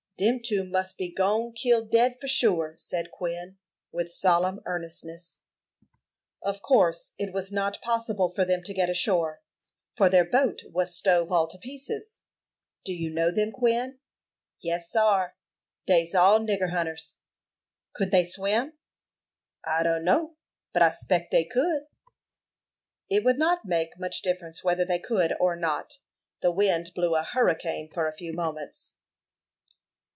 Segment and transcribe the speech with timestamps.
[0.17, 3.57] "Dem two mus be gone killed dead for sure," said Quin,
[3.91, 5.39] with solemn earnestness.
[6.43, 9.41] "Of course it was not possible for them to get ashore,
[9.97, 12.19] for their boat was stove all to pieces.
[12.85, 13.97] Do you know them, Quin?"
[14.61, 15.37] "Yes, sar;
[15.87, 17.15] dey's all nigger hunters."
[17.93, 18.73] "Could they swim?"
[19.65, 20.35] "I dunno;
[20.71, 21.87] but I s'peck dey could."
[23.09, 25.97] "It would not make much difference whether they could or not.
[26.43, 28.93] The wind blew a hurricane for a few moments."